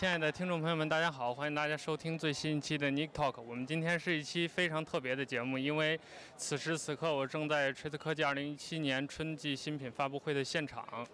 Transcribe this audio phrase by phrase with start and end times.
[0.00, 3.38] 亲爱的听众朋友们，大家好，欢迎大家收听最新一期的 Nick Talk。
[3.42, 6.00] 我们今天是一期非常特别的节目，因为
[6.38, 11.06] 此时此刻我正在锤子科技2017年春季新品发布会的现场。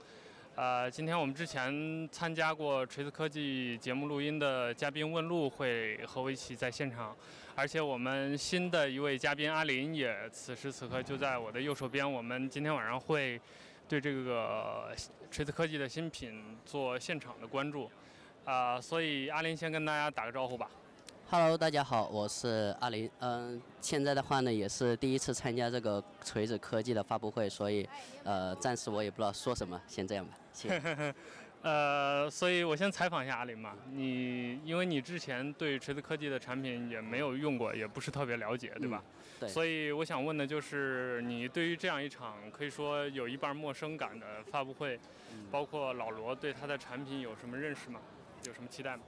[0.54, 7.12] 呃，今天我们之前参加过锤子科技节目录音的嘉宾问路会和我一起在现场，
[7.56, 12.08] 而且我们新的一位嘉宾阿林也此时此刻就在我的右手边。
[12.08, 13.40] 我们今天晚上会
[13.88, 14.94] 对这个
[15.28, 17.90] 锤子科技的新品做现场的关注。
[18.46, 20.70] 啊、呃，所以阿林先跟大家打个招呼吧。
[21.28, 23.10] Hello，大家好，我是阿林。
[23.18, 27.86] 嗯，现在的话呢，也是第一次参加这个锤子科技的发布会，所以
[28.22, 30.38] 呃，暂时我也不知道说什么，先这样吧。
[30.52, 31.14] 谢谢。
[31.62, 33.74] 呃，所以我先采访一下阿林嘛。
[33.90, 39.02] 你因为你之前对锤子科技的产品也没有用过，也不是特别了解，对吧？
[39.04, 39.48] 嗯、对。
[39.48, 44.94] 所以我想问的就是，你对于这样一场可以说有一半陌生感的发布会，
[45.32, 47.98] 嗯、包括老罗对他的产品有什么认识吗？
[48.46, 49.02] 有什么期待吗？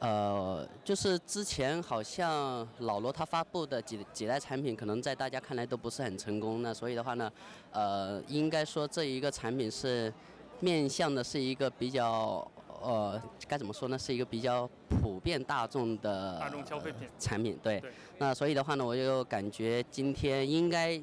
[0.00, 6.62] 呃，就是之前好像老罗他发布的几几代产品，可能在大家看来都不是很成功。
[6.62, 7.32] 那所以的话呢，
[7.72, 10.12] 呃，应该说这一个产品是
[10.60, 12.46] 面向的是一个比较
[12.82, 13.98] 呃，该怎么说呢？
[13.98, 14.68] 是一个比较
[15.00, 17.58] 普遍大众的大众消费品产品。
[17.62, 17.80] 对。
[17.80, 17.90] 对。
[18.18, 21.00] 那所以的话呢，我就感觉今天应该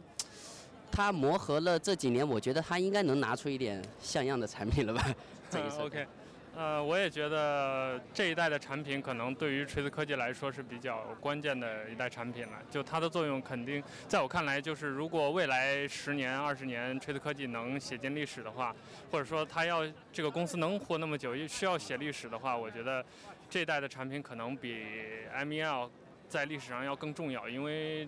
[0.91, 5.03] 他磨合了这几年，我觉得他应该能拿出一点像样的产品了吧？
[5.49, 5.81] 这一次。
[5.81, 6.05] OK。
[6.53, 12.61] 呃，我也觉得这一代的产品可能对于锤子科技来说是比较关键的一代产品了。
[12.69, 18.75] 就它的作用肯定，在我看来，就是如果未来十年、二十年锤子科技能写进历史的话，
[19.09, 19.81] 或者说它要
[20.11, 23.03] 这个公司能活那么久，需要写历史的话，我觉得
[23.49, 24.85] 这一代的产品可能比
[25.31, 25.89] M E L
[26.27, 28.07] 在历史上要更重要，因为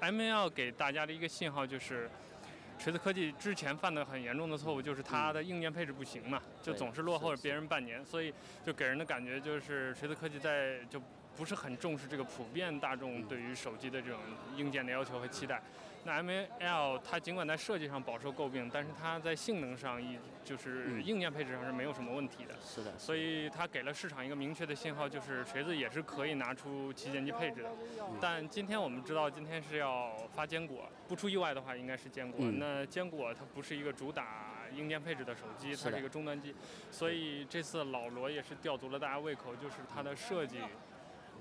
[0.00, 2.10] M E L 给大家的一个信号就是。
[2.84, 8.30] 锤子科技之前犯的很严重的错误就是它的硬件配置不行嘛，就总是落后别人半年，所以
[8.62, 11.00] 就给人的感觉就是锤子科技在就
[11.34, 14.20] 不是很重视这个普遍大众对于手机的这种
[14.58, 15.62] 硬件的要求和期待。
[16.04, 22.54] 那 M A L 它尽管在设计上饱受诟病，但是它在性能上一就是硬件配置上是没有什么问题的。
[22.62, 22.96] 是的。
[22.98, 27.70] 所以它给了市场一个明确的信号，就是锤子也是可以拿出旗舰机配置的。
[28.20, 32.46] 但今天我们知道，今天是要发坚果，不出意外的话应该是坚果。
[32.58, 36.54] 那坚果它不是一个主打硬件配置的手机，它是一个终端机。
[36.90, 40.58] 所以这次老罗也是吊足了大家胃口，就是它的设计。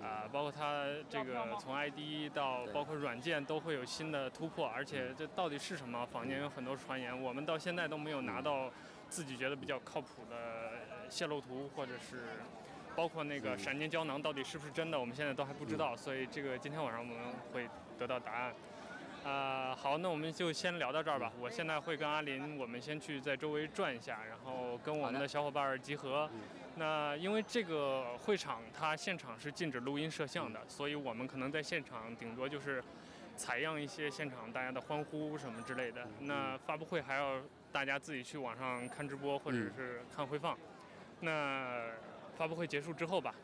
[0.04, 6.06] 啊，包括它这个从 IDE 到包括软件都会有新的突破，而且这到底是什么？
[6.06, 8.70] 坊间有很多传言，我们到现在都没有拿到
[9.08, 10.72] 自己觉得比较靠谱的
[11.10, 12.24] 泄露图，或者是
[12.98, 15.96] 包括那个闪电胶囊到底是不是真的，我们现在都还不知道。
[15.96, 17.18] 所以这个今天晚上我们
[17.54, 18.54] 会得到答案。
[19.24, 21.32] 啊，好，那我们就先聊到这儿吧。
[21.40, 26.30] 我现在会跟阿林，我们先去在周围转一下，然后跟我们的小伙伴集合。
[26.76, 32.84] 那因为这个会场它现场是禁止录音摄像的，所以我们可能在现场顶多就是
[33.36, 36.08] 采样一些现场大家的欢呼什么之类的。
[36.22, 37.42] 那发布会还要
[37.72, 40.58] 大家自己去网上看直播或者是看回放。
[41.20, 41.92] 那
[42.36, 43.36] 发布会结束之后吧，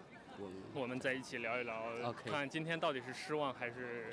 [0.74, 4.12] 我们再一起聊一聊，看今天到底是失望还是。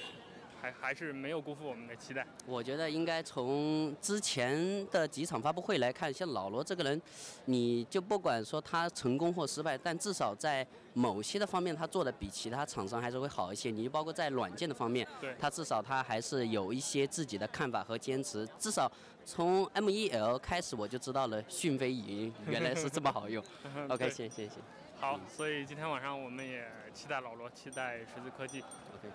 [0.60, 2.26] 还还是没有辜负我们的期待。
[2.46, 7.00] 我觉得应该从之前的几场发布会来看，像老罗这个人，
[7.44, 13.70] 你就不管说他成功或失败，但至少在某些的方面，他做的比其他厂商还是会好一些。
[13.70, 18.48] 你就包括在软件的方面，对，他至少他还是有一些自己的看法和坚持。
[18.58, 18.90] 至少
[19.24, 23.44] 从 M1L 开始，我就知道了讯飞语音原来是这么好用。
[23.90, 24.54] OK，谢谢谢谢。
[24.98, 26.64] 好，所以今天晚上我们也
[26.94, 28.60] 期待老罗，期待十字科技。
[28.94, 29.12] OK。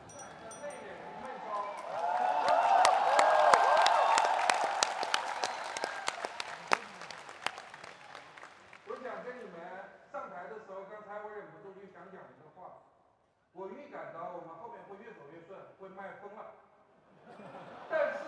[13.54, 16.56] 我预感到我们后面会越走越顺，会卖疯了。
[17.92, 18.26] 但是，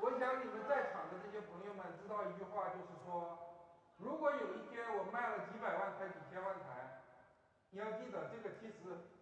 [0.00, 3.38] 我想你们在场的这些朋友们知道一句话，就是说，
[3.98, 6.98] 如果有一天我卖了几百万台、几千万台，
[7.70, 9.21] 你要记得这个其实。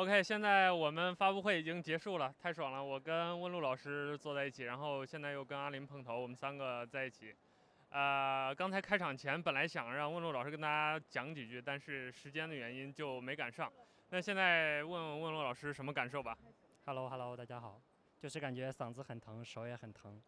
[0.00, 2.82] OK，现在我们发布会已经结束了，太爽了！
[2.82, 7.34] 我跟温路老师坐在一起，然后现在又跟阿林碰头，我们三个在一起。
[7.90, 13.70] 呃，刚才开场前本来想让问路老师跟大家讲几句，但是时间的原因就没赶上。
[14.08, 16.34] 那现在问问温路老师什么感受吧
[16.86, 17.78] ？Hello，Hello，大家好，
[18.18, 20.18] 就是感觉嗓子很疼，手也很疼，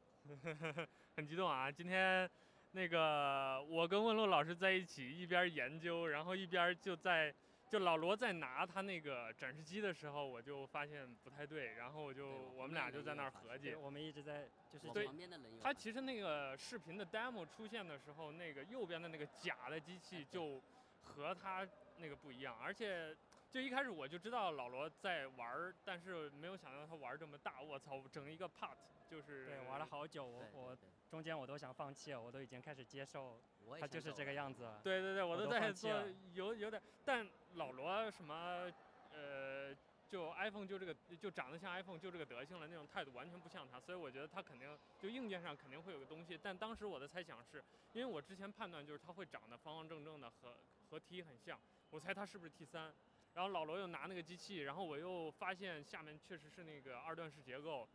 [1.16, 1.72] 很激动啊！
[1.72, 2.28] 今天
[2.72, 7.34] 那个我跟问路老师在一起，一边研究，然后一边就在。
[7.72, 13.74] 就老罗在拿他那个展示机的时候，我就发现不太对，然后我就我们俩就在那儿合计。
[13.74, 15.08] 我们一直在就是对。
[15.62, 20.60] 他其实那个视频的 demo 出现的时候，那个右边的那个假的机器就
[21.02, 21.66] 和他
[21.96, 23.16] 那个不一样，而且
[23.52, 27.60] 就一开始我就知道老罗在玩儿，但是没有想到他玩这么大。
[27.60, 28.74] 我操，整一个 part
[29.10, 29.44] 就是。
[29.44, 30.78] 对，玩了好久，我我
[31.10, 33.38] 中间我都想放弃了，我都已经开始接受。
[33.78, 34.66] 他就是这个样子。
[34.82, 35.90] 对对对，我都在做，
[36.32, 38.72] 有有点，但老罗什么，
[39.10, 39.76] 呃，
[40.08, 46.40] 就 iPhone 就这个，就长得像 iPhone 就这个德行了，那种态度完全不像他，所以我觉得他肯定就硬件上肯定会有个东西。
[46.42, 47.62] 但当时我的猜想是，
[47.92, 50.56] 因为我之前判断就是他会长得方方正正的，和
[50.88, 51.60] 和 T 很像，
[51.90, 52.94] 我猜他是不是 T 三？
[53.34, 57.88] 然后老罗又拿那个机器，然后我又发现下面确实是那个二段式结构。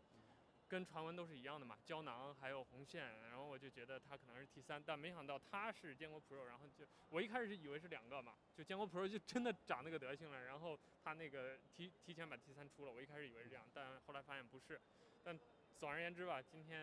[0.70, 14.78] 跟传闻都是一样的嘛，胶囊还有红线，然后我就觉得它可能是 T3，但没想到它是坚果 Pro，然后就我一开始以为是两个嘛，就坚果 Pro 就真的长那个德行了，然后它那个提提前把 T3 出了，我一开始以为是这样，但后来发现不是。
[15.24, 15.40] 但
[15.80, 16.82] 总而言之吧，今天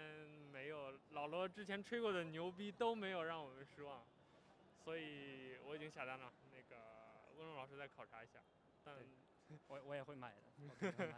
[0.50, 4.02] 没有老罗之前吹过的牛逼都没有让我们失望，
[4.82, 6.32] 所以我已经下单了，
[7.36, 8.40] 温龙老师再考察一下，
[8.82, 8.96] 但
[9.68, 10.42] 我我也会买的。
[10.64, 11.14] 买的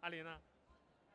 [0.00, 0.40] 阿林呢？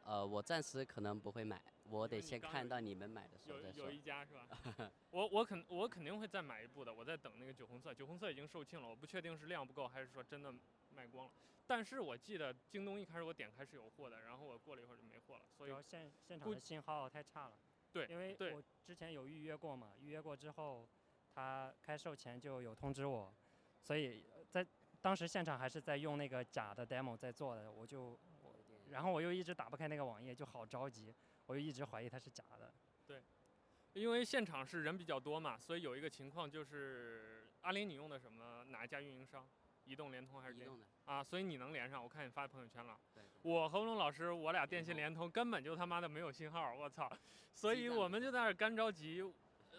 [0.05, 3.83] 呃，我暂时可能不会买，我得先看到你们买的时候再说。
[3.83, 4.47] 有有一家是吧？
[5.11, 10.53] 我我肯我肯定会再买一部的，我在等那个酒红色，酒红色已经售罄了，我不确定是量不够还是说真的
[10.91, 11.31] 卖光了。
[11.65, 17.59] 但是我记得京东一开始我点开是有货的，然后我过了一会儿就没货了，所以现现场的信号太差了。
[17.91, 20.87] 对，因为我之前有预约过嘛，预约过之后，
[21.35, 23.35] 他开售前就有通知我，
[23.81, 24.65] 所以在
[25.01, 28.19] 当时现场还是在用那个假的 demo 在做的，我就。
[28.89, 31.13] 然后我又一直打不开那个网页，就好着急，
[31.45, 32.73] 我就一直怀疑它是假的。
[33.05, 33.21] 对，
[33.91, 38.63] 因为现场是人比较多嘛，所以有一个情况就是，阿林，你用的什么？
[38.69, 39.45] 哪一家运营商？
[39.83, 40.55] 移动、联通还是？
[40.55, 40.85] 移动的。
[41.03, 42.01] 啊，所以你能连上？
[42.01, 42.97] 我看你发朋友圈了。
[43.13, 43.21] 对。
[43.41, 47.11] 我和龙老师，我俩电信联通，根本就他妈的没有信号，我操！
[47.53, 49.21] 所以我们就在那儿干着急。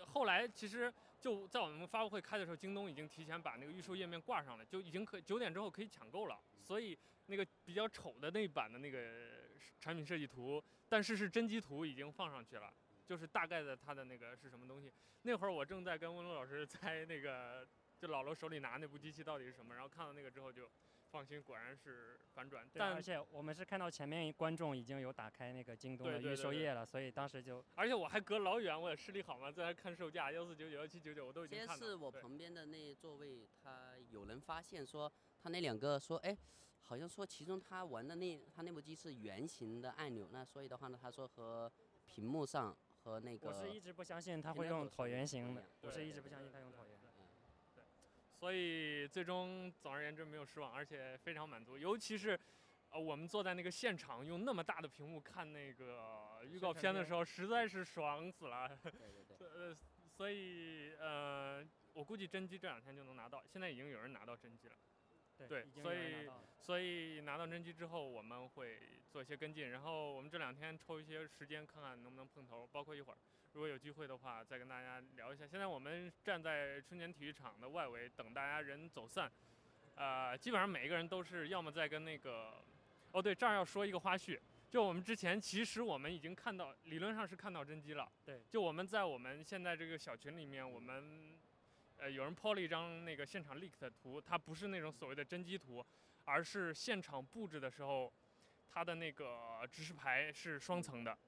[0.08, 6.98] 后来其实就在我们发布会开的时候，京东已经提前把那个预售页面挂上了，就已经可九点之后可以抢购了，所以。
[7.30, 12.72] 那个比较丑的那一版的那个产品设计图，但是是真机图已经放上去了，
[13.04, 14.90] 就是大概的它的那个是什么东西。
[15.24, 20.70] 那会儿我正在跟温龙老师猜那个，就老罗手里拿那部机器到底是什么，然后看到那个之后就
[21.10, 22.68] 放心，果然是反转。
[22.74, 27.64] 但而且我们是看到前面观众已经有打开那个京东的预售页了，所以当时就。
[27.74, 31.74] 而且我还隔老远，我也视力好嘛，在那看售价幺四九九、幺七九九，我都已经看到。
[31.74, 35.12] 先是我旁边的那座位，他有人发现说，
[35.42, 36.36] 他那两个说，哎。
[36.80, 41.70] 好像说其中他玩的那他那部机是圆形的按钮，那所以的话呢，他说和
[42.06, 43.48] 屏幕上和那个。
[43.48, 46.87] 我是一直不相信他会用椭圆形的，我是一直不相信他用椭圆。
[48.38, 52.38] 对，所以最终总而言之没有失望，而且非常满足，尤其是，
[52.90, 58.68] 呃，我们坐在那个现场用那么大的屏幕看那个预告片的时候，实在是爽死了。
[58.82, 59.36] 对对对。
[59.48, 59.76] 呃，
[60.16, 64.74] 所以呃，我估计真机这两天就能拿到，现在已经有人拿到真机了。
[65.48, 66.28] 对，所以
[66.60, 73.18] 所以拿到真机之后，我们会做一些跟进，然后我们这两天抽一些时间看看能不能碰头，包括一会儿
[73.58, 75.44] 如果有机会的话，再跟大家聊一下。
[75.44, 79.28] 现在我们站在春田体育场的外围等大家人走散，
[79.96, 82.62] 呃，基本上每一个人都是要么在跟那个，
[83.10, 84.38] 哦对，这儿要说一个花絮，
[84.70, 91.36] 就我们之前其实我们已经看到，理论上是看到真机了，对，就我们在我们现在这个小群里面，我们。
[91.96, 95.84] 呃，有人 po 了一张那个现场 leak 的图，它不是那种所谓的真机图，
[96.24, 98.12] 而是现场布置的时候，
[98.70, 101.18] 它的那个指示牌是双层的，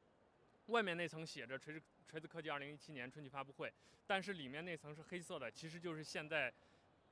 [0.70, 3.72] 外面那层写着锤子锤子科技二零一七年春季发布会，
[4.06, 6.52] 但是里面那层是黑色的，其实就是现在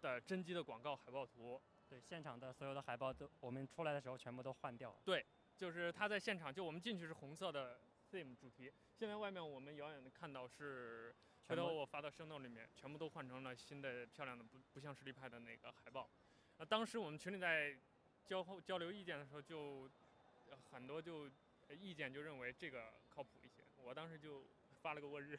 [0.00, 1.60] 的真机的广告海报图。
[1.88, 4.96] 对，现场的所有的海报都我们出来的时候全部都换掉了。
[5.04, 5.24] 对，
[5.56, 11.14] 就是他在现场，就我们进去是红色的 theme 主题，现在外面我们遥远的看到是。
[11.48, 16.06] 回头我发到 show note 里面，全部都换成了新的漂亮的不不像实力派的那个海报。
[16.58, 17.74] 那当时我们群里在
[18.26, 19.88] 交交流意见的时候，就
[20.70, 21.26] 很多就
[21.70, 23.30] 意见就认为这个靠谱。
[23.82, 24.44] 我当时就
[24.82, 25.38] 发了个握日，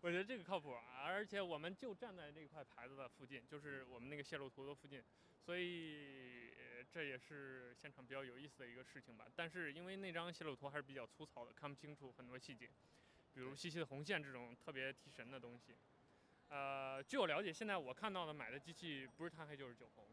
[0.00, 5.02] 我觉得这个靠谱，而且我们就站在那块牌子的附近，就是我们那个泄露图的附近，
[5.44, 6.52] 所以
[6.90, 9.26] 这也是现场比较有意思的一个事情吧。
[9.34, 12.68] 但是因为那张泄露图还是比较粗糙的，看不清楚很多细节，
[13.32, 15.74] 比如细细的红线这种特别提神的东西。
[16.48, 20.06] 呃，据我了解，现在我看到的买的机器不是碳黑就是酒红，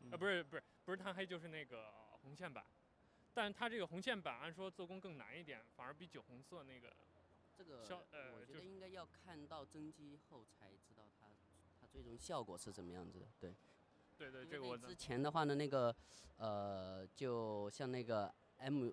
[0.00, 1.92] 嗯、呃，不是不是不是碳黑就是那个
[2.22, 2.64] 红线版，
[3.34, 6.92] 但它这个红线版按说做工更难一点，反而比酒红色那个。
[7.54, 11.26] 这个呃，我觉得应该要看到真机后才知道它
[11.80, 13.54] 它最终效果是怎么样子的，对。
[14.18, 15.94] 对对，这个我之前的话呢，那个
[16.38, 18.88] 呃，就像那个 M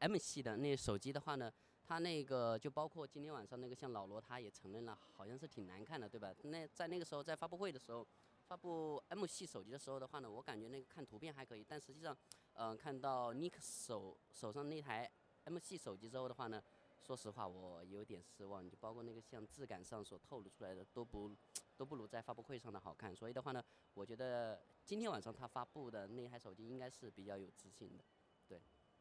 [0.00, 1.52] M 系的那手机的话呢，
[1.82, 6.34] 它那个就包括今天晚上那个像老罗他也承认了，好像是挺难看的，对吧？
[6.42, 8.06] 那在那个时候在发布会的时候，
[8.48, 12.16] 发布 M 系手机的时候的话呢，我感觉那个看图片还可以，但实际上，
[12.54, 15.10] 嗯、看到 Nick 手手上那台
[15.44, 16.62] M 系手机之后的话呢。
[17.06, 21.36] 说实话，我有点失望，就包括那个像质感上所透露出来的，都不
[21.76, 23.14] 都不如在发布会上的好看。
[23.14, 28.02] 所以的话呢，我觉得今天晚上他发布的那台手机应该是比较有自信的，
[28.48, 28.58] 对。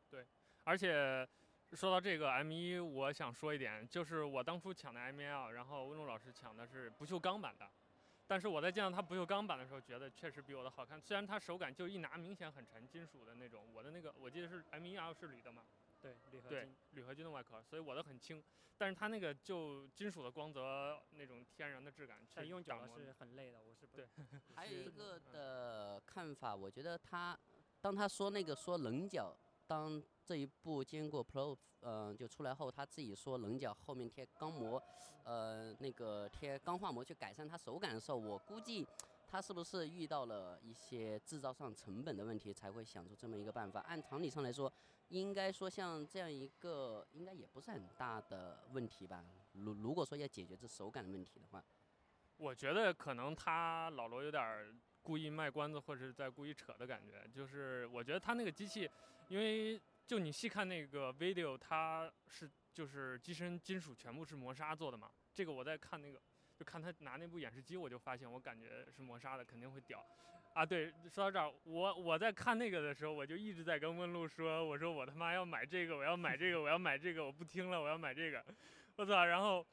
[0.10, 0.28] 对，
[0.66, 1.26] 而且
[1.72, 7.72] 说到这个 M1，我想说一点，就是我当初抢的 M1，然后温路老师抢的是不锈钢版的，
[8.34, 11.00] 但是我在见到它不锈钢版的时候，觉得确实比我的好看。
[11.00, 13.72] 虽然它手感就一拿明显很沉，金属的那种。
[13.72, 15.62] 我的那个我记得是 M1R 是铝的嘛。
[16.02, 18.44] 对，铝合金，铝合金的外壳，所以我的很轻，
[18.76, 23.62] 但是它那个就金属的光泽那种天然的质感，但用久了是很累的。
[23.62, 24.08] 我是不对。
[24.56, 27.40] 还有一个的看法，我觉得他
[27.82, 29.38] 当他说那个说棱角，
[29.74, 34.82] 当这一部坚果 Pro 嗯、就出来后，他自己说棱角后面贴钢膜，
[35.24, 38.88] 呃那个贴钢化膜去改善它手感的时候，我估计。
[39.28, 43.80] 他是不是遇到了一些制造上成本的问题，才会想出这么一个办法？
[43.80, 44.72] 按常理上来说，
[45.08, 49.26] 应该说像这样一个，应该也不是很大的问题吧？
[49.54, 51.64] 如如果说要解决这手感的问题的话，
[52.38, 54.72] 我觉得可能他老罗有点儿
[55.04, 57.30] 故意卖关子，或者是在故意扯的感觉。
[57.32, 58.90] 就是我觉得他那个机器，
[59.28, 65.12] 因为就你细看那个 video，它是就是机身金属全部是磨砂做的嘛。
[65.34, 66.20] 这个我在看那个。
[66.56, 70.06] 就看他拿那部演示机，我就发现，我感觉是磨砂的，肯定会屌，
[70.54, 78.46] 啊，对，说到这儿，我我在看那个的时候，我就一直在跟问路说，我说我他妈要买这个，我要买这个，我要买这个，我不听了，我要买这个，
[78.98, 79.66] 我操，然后，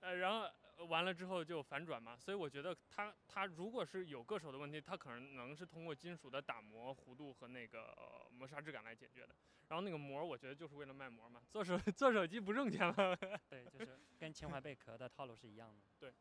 [0.00, 0.46] 呃，然后
[0.88, 9.34] 完了之后就反转嘛，所以我觉得它它如果是有个手的问题，它可能能是通过金属的打磨弧度和那个、呃、磨砂质感来解决的，
[9.68, 13.16] 然后那个膜，我觉得就是为了卖膜嘛，做手 做手机不挣钱吗？
[13.48, 16.12] 对，就是跟情怀贝壳的套路是一样的，对。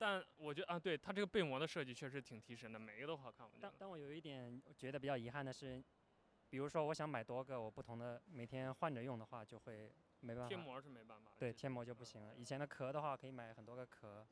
[0.00, 3.44] 但我觉得啊，对它这个背膜的设计确实挺提神的，每一个都好看。
[3.44, 3.62] 我觉得。
[3.62, 5.82] 但但我有一点觉得比较遗憾的是，
[6.48, 10.48] 比如说我想买多个我不同的每天换着用的话，就会没办法。
[10.48, 11.30] 贴膜是没办法。
[11.38, 12.34] 对，贴膜就不行了。
[12.36, 14.26] 以前的壳的话可以买很多个壳，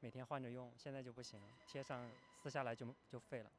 [0.00, 3.50] 每天换着用，现在就不行了，贴上撕下来就就废了。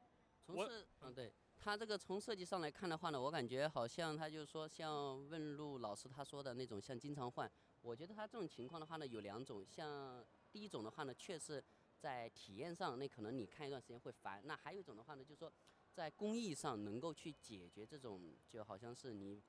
[0.42, 7.50] 从设，嗯，对，它这个从设计上来看的话呢，我感觉好像他就是说像问路老师他说的那种，像经常换。
[7.82, 10.24] 我觉得他这种情况的话呢，有两种，像。
[10.52, 11.62] 第一种的话呢，确实
[12.00, 14.42] 在体验上，那可能你看一段时间会烦。
[14.44, 15.52] 那还有一种的话呢，就是说
[15.92, 19.40] 在工艺上能够去解决这种，就好像是你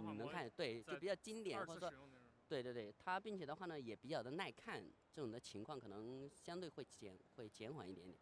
[0.00, 2.08] 你能看对，就比较经典，或者说
[2.48, 4.82] 对对对，它并且的话呢也比较的耐看，
[5.12, 8.18] 这种的情况可能相对会减会减缓一点点。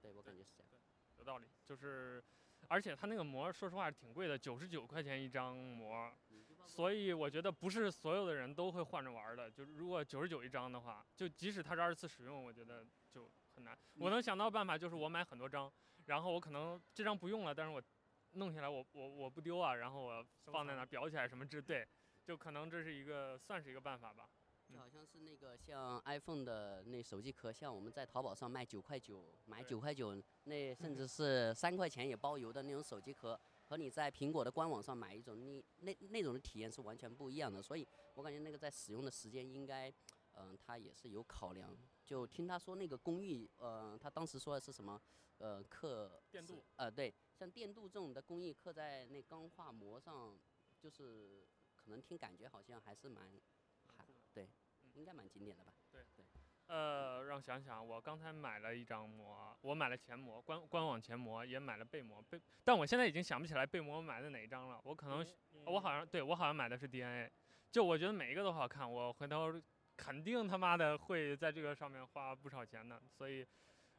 [0.00, 0.70] 对我感觉是这样。
[1.18, 2.22] 有道理，就是。
[2.68, 6.10] 而且它那个膜，说实话是挺贵的，九十九块钱一张膜，
[6.64, 9.50] 所以我觉得不是所有的人都会换着玩的。
[9.50, 13.76] 就如果九十九一张的话，就即使它是二次使用，我觉得就很难。
[13.96, 15.70] 我能想到办法就是我买很多张，
[16.06, 17.82] 然后我可能这张不用了，但是我
[18.34, 21.86] 弄下来我我我不丢啊，然后我放在那裱起来什么之对，
[22.24, 24.28] 就可能这是一个算是一个办法吧。
[24.72, 37.60] 就好像是那个像 iPhone 的那手机壳，像我们在淘宝上卖九块九，买九块九，那 甚至是三块钱也包邮的那种手机壳，和你在苹果的官网上买一种，你那那种的体验是完全不一样的。
[37.60, 39.90] 所以我感觉那个在使用的时间应该，
[40.32, 41.76] 嗯、呃，他也是有考量。
[42.04, 45.00] 就听他说那个工艺，呃，他当时说的是什么？
[45.38, 46.62] 呃，刻电镀。
[46.76, 50.38] 呃，对，像电镀这种的工艺刻在那钢化膜上，
[50.78, 53.40] 就是可能听感觉好像还是蛮。
[54.32, 54.48] 对，
[54.94, 55.74] 应该蛮经典的吧？
[55.90, 56.24] 对对，
[56.66, 64.80] 呃，让想想，我刚才买了一张膜，我买了前膜，官官网前膜，也买了背膜，背，但我现在已经想不起来背膜买的哪一张了。
[64.84, 65.26] 我可能，
[65.66, 67.30] 我好像，对，我好像买的是 DNA，
[67.70, 69.52] 就我觉得每一个都好看，我回头
[69.96, 73.46] 肯定他妈的会在这个上面花不少钱的，所以，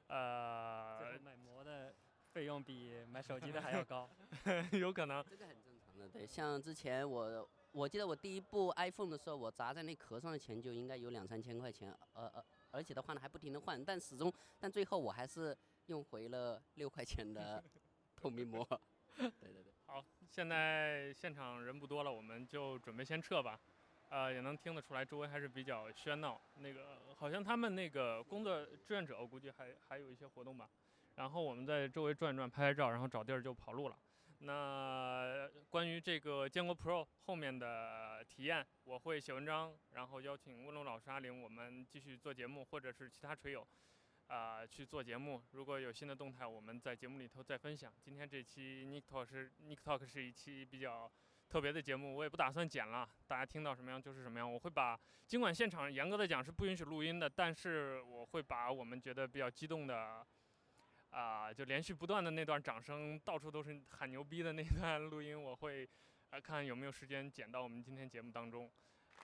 [0.08, 1.94] 呃，买膜的
[2.32, 4.10] 费用比买手机的还要高，
[4.74, 5.24] 有可能。
[5.30, 7.50] 这个很正常的，对，像之前我。
[7.74, 15.58] 我记得我第一部 iPhone 的时候，我砸在那壳上的钱就应该有两三千块钱，呃呃，而且的话呢还不停的换，但始终，但最后我还是
[15.88, 17.64] 用回了六块钱的
[18.16, 18.64] 透明膜。
[19.18, 19.74] 对对对。
[19.88, 23.60] 好，现在现场人不多了，我们就准备先撤吧。
[24.14, 26.40] 呃，也能听得出来，周围还是比较喧闹。
[26.58, 30.70] 那个好像他们那个工作志愿者，我估计还还有一些活动吧。
[31.16, 33.98] 然后我们在周围转转，拍拍照，然后找地儿就跑路了。
[34.38, 43.68] 那关于这个坚果 Pro 后面的体验，我会写文章，然后邀请温龙老师、阿玲，我们继续做节目，或者是其他锤友，
[44.28, 45.42] 啊、去做节目。
[45.54, 47.92] 如果有新的动态，我们在节目里头再分享。
[48.00, 51.12] 今天这期 Nick Talk 是 Nick Talk 是一期比较。
[51.54, 54.52] 特别的节目，我也不打算剪了，大家听到什么样就是什么样。
[54.52, 60.26] 我会把，尽管现场严格的讲是不允许录音的，但是我会把我们觉得比较激动的，
[61.12, 65.88] 啊、就连续不断的那段掌声，到处都是喊牛逼的那段录音，我会，
[66.32, 68.68] 来、看有没有时间剪到我们今天节目当中。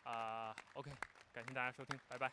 [0.04, 0.92] 啊、，OK，
[1.32, 2.30] 感谢大家收听，拜拜。